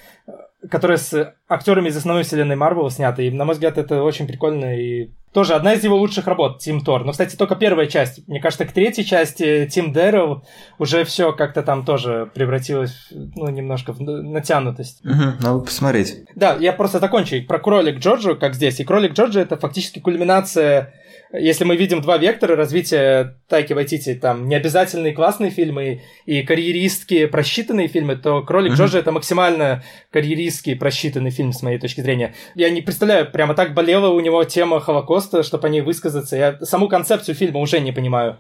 [0.69, 3.27] которые с актерами из основной вселенной Марвел сняты.
[3.27, 6.81] И, на мой взгляд, это очень прикольно и тоже одна из его лучших работ, Тим
[6.81, 7.05] Тор.
[7.05, 8.27] Но, кстати, только первая часть.
[8.27, 10.43] Мне кажется, к третьей части Тим Дэрил
[10.79, 15.05] уже все как-то там тоже превратилось, ну, немножко в натянутость.
[15.05, 16.23] Угу, надо посмотреть.
[16.35, 18.79] Да, я просто закончу про кролик Джорджу, как здесь.
[18.79, 20.93] И кролик Джорджа это фактически кульминация,
[21.33, 27.87] если мы видим два вектора развития Тайки Вайтити, там необязательные классные фильмы и карьеристские просчитанные
[27.87, 28.77] фильмы, то кролик Мгм.
[28.77, 32.33] Джорджа это максимально карьеристский просчитанный фильм с моей точки зрения.
[32.55, 36.35] Я не представляю, прямо так болела у него тема Холокоста, чтобы о ней высказаться.
[36.35, 38.39] Я саму концепцию фильма уже не понимаю.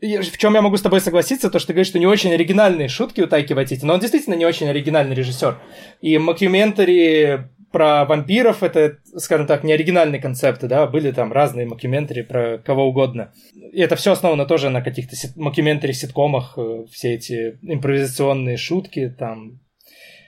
[0.00, 2.32] И В чем я могу с тобой согласиться, то что ты говоришь, что не очень
[2.32, 5.58] оригинальные шутки у Тайки Вайтити, но он действительно не очень оригинальный режиссер.
[6.02, 12.22] И макюментари про вампиров это, скажем так, не оригинальные концепты, да, были там разные макюментари
[12.22, 13.34] про кого угодно.
[13.70, 19.14] И это все основано тоже на каких-то сит- макюментари ситкомах, э, все эти импровизационные шутки,
[19.18, 19.60] там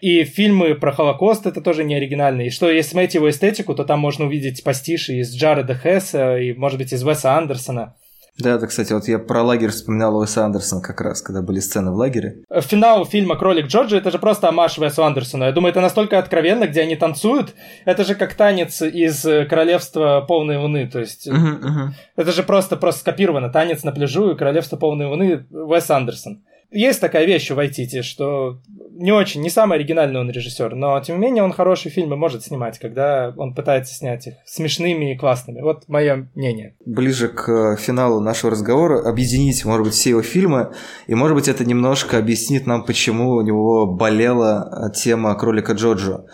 [0.03, 2.49] И фильмы про Холокост это тоже не оригинальные.
[2.49, 6.53] И что, если смотреть его эстетику, то там можно увидеть пастиши из Джареда Хесса и,
[6.53, 7.97] может быть, из Веса Андерсона.
[8.39, 11.91] Да, да, кстати, вот я про лагерь вспоминал Уэса Андерсона как раз, когда были сцены
[11.91, 12.45] в лагере.
[12.61, 15.45] Финал фильма «Кролик Джорджи»— это же просто амаш Уэсу Андерсону.
[15.45, 17.55] Я думаю, это настолько откровенно, где они танцуют.
[17.85, 20.89] Это же как танец из «Королевства полной луны».
[20.89, 21.89] То есть uh-huh, uh-huh.
[22.17, 23.51] это же просто, просто скопировано.
[23.51, 26.45] Танец на пляжу и «Королевство полной луны» Уэс Андерсон.
[26.71, 31.19] Есть такая вещь у Вайтити, что не очень, не самый оригинальный он режиссер, но тем
[31.19, 35.63] не менее он хорошие фильмы может снимать, когда он пытается снять их смешными и классными.
[35.63, 36.75] Вот мое мнение.
[36.85, 40.73] Ближе к э, финалу нашего разговора объединить, может быть, все его фильмы,
[41.07, 46.27] и, может быть, это немножко объяснит нам, почему у него болела тема кролика Джоджо.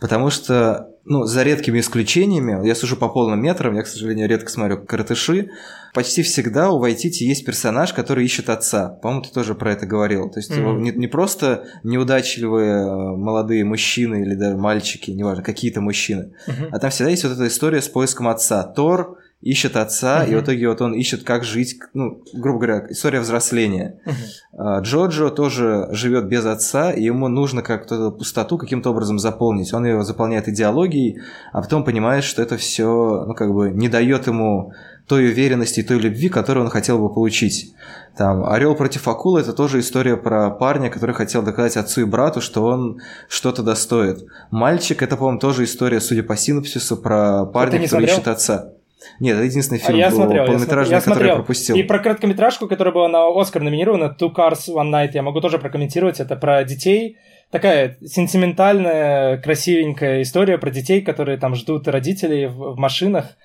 [0.00, 4.50] Потому что ну, за редкими исключениями, я сужу по полным метрам, я, к сожалению, редко
[4.50, 5.50] смотрю «Каратыши»,
[5.94, 8.88] почти всегда у Вайтити есть персонаж, который ищет отца.
[9.02, 10.30] По-моему, ты тоже про это говорил.
[10.30, 10.80] То есть mm-hmm.
[10.80, 16.68] не, не просто неудачливые молодые мужчины или даже мальчики, неважно, какие-то мужчины, mm-hmm.
[16.72, 18.62] а там всегда есть вот эта история с поиском отца.
[18.62, 20.32] Тор ищет отца, uh-huh.
[20.32, 24.00] и в итоге вот он ищет, как жить, ну, грубо говоря, история взросления.
[24.04, 24.82] Uh-huh.
[24.82, 29.72] Джоджо тоже живет без отца, и ему нужно как-то пустоту каким-то образом заполнить.
[29.72, 31.20] Он ее заполняет идеологией,
[31.52, 34.72] а потом понимает, что это все, ну, как бы не дает ему
[35.06, 37.74] той уверенности и той любви, которую он хотел бы получить.
[38.16, 42.40] Там Орел против акулы это тоже история про парня, который хотел доказать отцу и брату,
[42.40, 44.24] что он что-то достоит.
[44.50, 48.16] Мальчик это, по-моему, тоже история, судя по синопсису, про парня, который смотрел?
[48.16, 48.72] ищет отца.
[49.20, 51.76] Нет, это единственный фильм а я смотрел, полнометражный, я который я пропустил.
[51.76, 55.58] И про короткометражку, которая была на Оскар номинирована, Two Cars One Night, я могу тоже
[55.58, 56.20] прокомментировать.
[56.20, 57.16] Это про детей.
[57.50, 63.36] Такая сентиментальная, красивенькая история про детей, которые там ждут родителей в, в машинах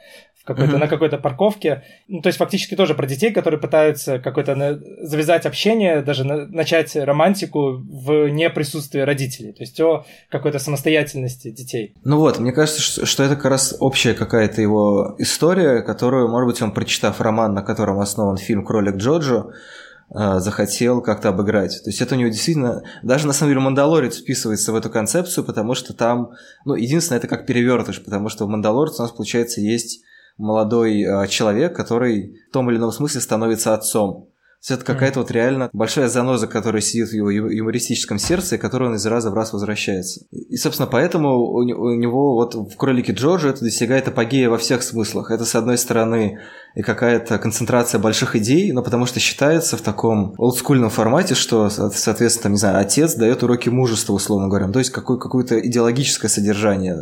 [0.44, 0.80] какой-то, mm-hmm.
[0.80, 1.84] на какой-то парковке.
[2.08, 4.78] Ну, то есть фактически тоже про детей, которые пытаются какой-то на...
[5.02, 6.46] завязать общение, даже на...
[6.48, 9.54] начать романтику в неприсутствии родителей.
[9.54, 11.96] То есть о какой-то самостоятельности детей.
[12.04, 16.48] Ну вот, мне кажется, что, что это как раз общая какая-то его история, которую, может
[16.48, 19.46] быть, он, прочитав роман, на котором основан фильм «Кролик Джоджо»,
[20.14, 21.82] э, захотел как-то обыграть.
[21.84, 22.84] То есть это у него действительно...
[23.02, 26.32] Даже на самом деле Мандалорец вписывается в эту концепцию, потому что там...
[26.66, 30.03] Ну, единственное, это как перевертыш, потому что в Мандалорце у нас, получается, есть
[30.38, 34.30] молодой э, человек, который в том или ином смысле становится отцом.
[34.63, 38.91] Есть это какая-то вот реально большая заноза, которая сидит в его юмористическом сердце, и которая
[38.91, 40.21] он из раза в раз возвращается.
[40.32, 45.32] И, собственно, поэтому у него вот в «Кролике Джорджа» это достигает апогея во всех смыслах.
[45.32, 46.39] Это, с одной стороны,
[46.76, 52.43] и какая-то концентрация больших идей, но потому что считается в таком олдскульном формате, что, соответственно,
[52.43, 56.97] там, не знаю, отец дает уроки мужества, условно говоря, то есть какое- какое-то идеологическое содержание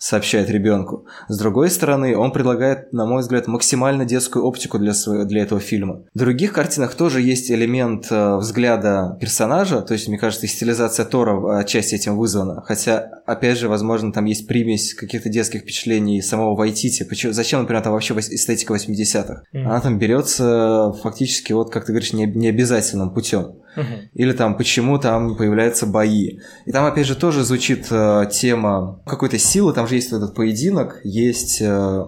[0.00, 1.06] сообщает ребенку.
[1.28, 5.60] С другой стороны, он предлагает, на мой взгляд, максимально детскую оптику для, своего, для этого
[5.60, 6.04] фильма.
[6.14, 11.04] В других картинах тоже есть элемент э, взгляда персонажа, то есть, мне кажется, и стилизация
[11.04, 16.54] Тора отчасти этим вызвана, хотя, опять же, возможно, там есть примесь каких-то детских впечатлений самого
[16.56, 17.02] Вайтити.
[17.02, 19.42] Почему, зачем, например, там вообще эстетика 80 50-х.
[19.52, 19.64] Mm-hmm.
[19.64, 23.56] Она там берется фактически, вот как ты говоришь, не, необязательным путем.
[23.76, 24.08] Uh-huh.
[24.12, 26.38] Или там, почему там появляются бои.
[26.66, 31.00] И там, опять же, тоже звучит э, тема какой-то силы, там же есть этот поединок,
[31.04, 32.04] есть э,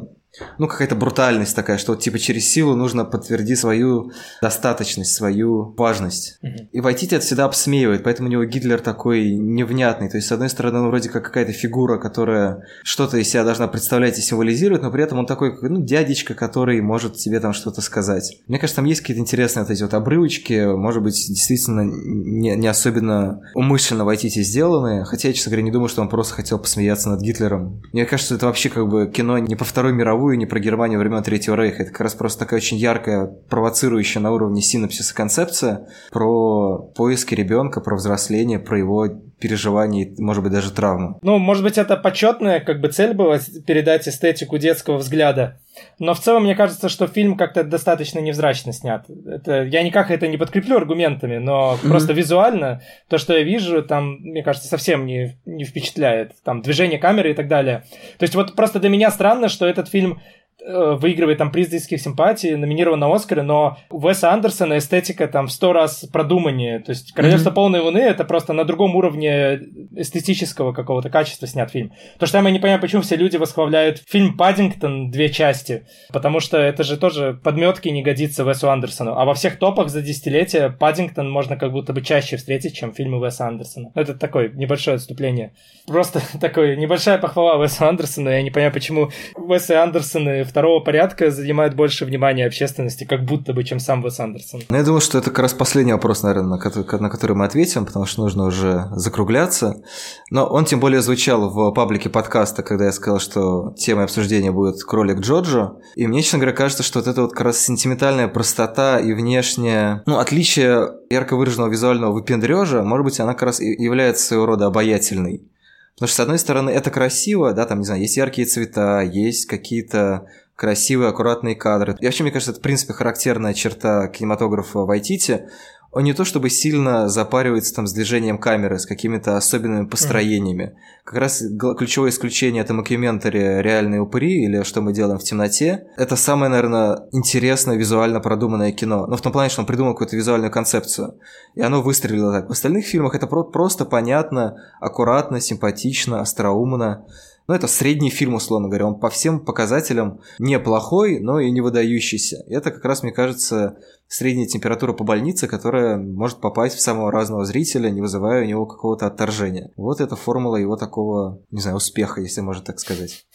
[0.59, 6.39] ну, какая-то брутальность такая, что типа через силу нужно подтвердить свою достаточность, свою важность.
[6.43, 6.69] Угу.
[6.73, 10.09] И Вайтити это всегда обсмеивает, поэтому у него Гитлер такой невнятный.
[10.09, 13.69] То есть, с одной стороны, он вроде как какая-то фигура, которая что-то из себя должна
[13.69, 17.81] представлять и символизировать, но при этом он такой, ну, дядечка, который может тебе там что-то
[17.81, 18.39] сказать.
[18.49, 22.67] Мне кажется, там есть какие-то интересные вот эти вот обрывочки, может быть, действительно не, не
[22.67, 27.09] особенно умышленно Вайтити сделанные, хотя я, честно говоря, не думаю, что он просто хотел посмеяться
[27.09, 27.83] над Гитлером.
[27.93, 30.99] Мне кажется, это вообще как бы кино не по Второй мировой мировую, ни про Германию
[30.99, 31.83] времен Третьего Рейха.
[31.83, 37.81] Это как раз просто такая очень яркая, провоцирующая на уровне синапсиса концепция про поиски ребенка,
[37.81, 39.09] про взросление, про его
[39.39, 41.17] переживаний, может быть, даже травмы.
[41.23, 45.61] Ну, может быть, это почетная как бы цель была передать эстетику детского взгляда.
[45.99, 49.05] Но в целом мне кажется, что фильм как-то достаточно невзрачно снят.
[49.27, 51.89] Это, я никак это не подкреплю аргументами, но mm-hmm.
[51.89, 56.33] просто визуально то, что я вижу, там, мне кажется, совсем не, не впечатляет.
[56.45, 57.85] Там движение камеры и так далее.
[58.19, 60.21] То есть вот просто для меня странно, что этот фильм
[60.67, 65.53] выигрывает там приз зрительских симпатий, номинирован на Оскары, но у Веса Андерсона эстетика там в
[65.53, 66.81] сто раз продуманнее.
[66.81, 67.55] То есть «Королевство mm-hmm.
[67.55, 69.61] полной луны»— это просто на другом уровне
[69.97, 71.93] эстетического какого-то качества снят фильм.
[72.19, 76.57] То, что я не понимаю, почему все люди восхваляют фильм «Паддингтон» две части, потому что
[76.59, 79.19] это же тоже подметки не годится Весу Андерсону.
[79.19, 83.25] А во всех топах за десятилетия «Паддингтон» можно как будто бы чаще встретить, чем фильмы
[83.25, 83.91] Веса Андерсона.
[83.95, 85.53] Это такое небольшое отступление.
[85.87, 88.31] Просто такое небольшая похвала Весу Андерсону.
[88.31, 93.53] Я не понимаю, почему Весы Андерсоны в второго порядка занимают больше внимания общественности, как будто
[93.53, 94.63] бы, чем сам Вес Андерсон.
[94.69, 97.45] Ну, я думаю, что это как раз последний вопрос, наверное, на который, на который мы
[97.45, 99.83] ответим, потому что нужно уже закругляться.
[100.31, 104.81] Но он тем более звучал в паблике подкаста, когда я сказал, что темой обсуждения будет
[104.85, 105.73] кролик Джоджо.
[105.97, 110.05] И мне, честно говоря, кажется, что вот эта вот как раз сентиментальная простота и внешняя,
[110.07, 114.67] ну, отличие ярко выраженного визуального выпендрежа, может быть, она как раз и является своего рода
[114.67, 115.51] обаятельной.
[115.95, 119.47] Потому что, с одной стороны, это красиво, да, там, не знаю, есть яркие цвета, есть
[119.47, 120.27] какие-то
[120.57, 121.97] красивые, аккуратные кадры.
[122.01, 125.49] И вообще, мне кажется, это, в принципе, характерная черта кинематографа в Вайтити,
[125.95, 130.65] он не то чтобы сильно запаривается там с движением камеры, с какими-то особенными построениями.
[130.65, 131.05] Mm-hmm.
[131.05, 131.43] Как раз
[131.79, 135.87] ключевое исключение это мокюментари «Реальные упыри» или «Что мы делаем в темноте».
[135.97, 139.07] Это самое, наверное, интересное визуально продуманное кино.
[139.07, 141.21] Ну, в том плане, что он придумал какую-то визуальную концепцию.
[141.55, 142.49] И оно выстрелило так.
[142.49, 147.07] В остальных фильмах это просто понятно, аккуратно, симпатично, остроумно.
[147.47, 148.87] Ну, это средний фильм, условно говоря.
[148.87, 152.43] Он по всем показателям неплохой, но и не выдающийся.
[152.49, 153.77] Это как раз, мне кажется,
[154.09, 158.65] средняя температура по больнице, которая может попасть в самого разного зрителя, не вызывая у него
[158.65, 159.73] какого-то отторжения.
[159.77, 163.27] Вот это формула его такого, не знаю, успеха, если можно так сказать.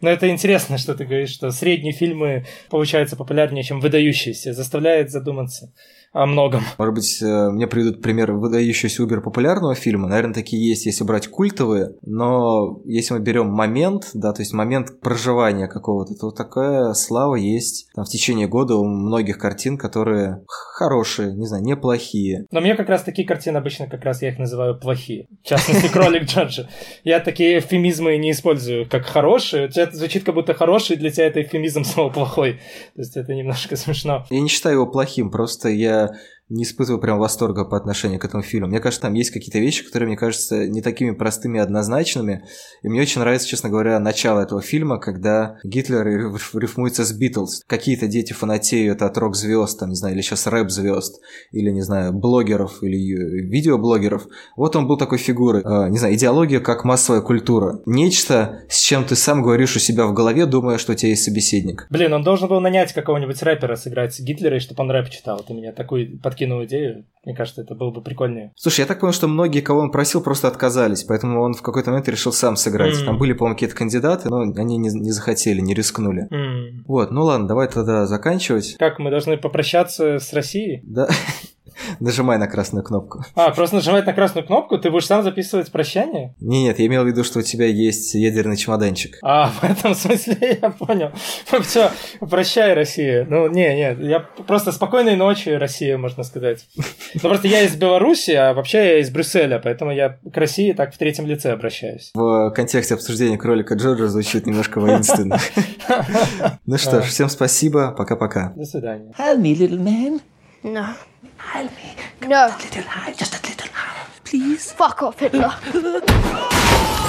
[0.00, 4.54] Но это интересно, что ты говоришь, что средние фильмы получаются популярнее, чем выдающиеся.
[4.54, 5.74] Заставляет задуматься
[6.12, 6.62] о многом.
[6.78, 10.08] Может быть, э, мне приведут примеры выдающегося убер популярного фильма.
[10.08, 11.90] Наверное, такие есть, если брать культовые.
[12.02, 17.88] Но если мы берем момент, да, то есть момент проживания какого-то, то такая слава есть
[17.94, 22.46] там, в течение года у многих картин, которые хорошие, не знаю, неплохие.
[22.50, 25.26] Но мне как раз такие картины обычно как раз я их называю плохие.
[25.42, 26.68] В частности, Кролик Джорджа.
[27.04, 29.68] Я такие эвфемизмы не использую, как хорошие.
[29.74, 32.54] Это звучит как будто хороший, для тебя это эвфемизм снова плохой.
[32.94, 34.24] То есть это немножко смешно.
[34.30, 38.24] Я не считаю его плохим, просто я the не испытываю прям восторга по отношению к
[38.24, 38.68] этому фильму.
[38.68, 42.44] Мне кажется, там есть какие-то вещи, которые, мне кажется, не такими простыми и однозначными.
[42.82, 46.06] И мне очень нравится, честно говоря, начало этого фильма, когда Гитлер
[46.54, 47.62] рифмуется с Битлз.
[47.66, 51.20] Какие-то дети фанатеют от рок-звезд, там, не знаю, или сейчас рэп-звезд,
[51.52, 54.26] или, не знаю, блогеров, или видеоблогеров.
[54.56, 55.62] Вот он был такой фигурой.
[55.62, 57.80] Э, не знаю, идеология как массовая культура.
[57.84, 61.24] Нечто, с чем ты сам говоришь у себя в голове, думая, что у тебя есть
[61.24, 61.86] собеседник.
[61.90, 65.44] Блин, он должен был нанять какого-нибудь рэпера сыграть Гитлера, и чтобы он рэп читал.
[65.46, 67.04] Ты меня такой подкинул идею.
[67.24, 68.52] Мне кажется, это было бы прикольнее.
[68.56, 71.90] Слушай, я так понял, что многие, кого он просил, просто отказались, поэтому он в какой-то
[71.90, 72.94] момент решил сам сыграть.
[72.94, 73.04] Mm.
[73.04, 76.28] Там были, по-моему, какие-то кандидаты, но они не, не захотели, не рискнули.
[76.30, 76.84] Mm.
[76.86, 78.76] Вот, ну ладно, давай тогда заканчивать.
[78.78, 80.80] Как, мы должны попрощаться с Россией?
[80.84, 81.08] Да.
[82.00, 83.24] Нажимай на красную кнопку.
[83.34, 84.78] А, просто нажимать на красную кнопку?
[84.78, 86.34] Ты будешь сам записывать прощание?
[86.40, 89.18] Не, нет, я имел в виду, что у тебя есть ядерный чемоданчик.
[89.22, 91.10] А, в этом смысле я понял.
[91.62, 91.90] Все,
[92.20, 93.26] прощай, Россия.
[93.28, 96.66] Ну, не, нет, я просто спокойной ночи, Россия, можно сказать.
[96.76, 100.94] Ну, просто я из Беларуси, а вообще я из Брюсселя, поэтому я к России так
[100.94, 102.10] в третьем лице обращаюсь.
[102.14, 105.38] В контексте обсуждения кролика Джорджа звучит немножко воинственно.
[106.66, 108.52] Ну что ж, всем спасибо, пока-пока.
[108.56, 109.12] До свидания.
[109.18, 110.20] Help me, little man.
[110.62, 110.94] No.
[111.38, 111.96] Help me.
[112.28, 112.46] No.
[112.46, 114.72] A little high, just a little high, please.
[114.72, 115.54] Fuck off, Hitler.